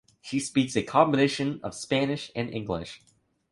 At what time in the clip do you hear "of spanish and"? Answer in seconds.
1.61-2.49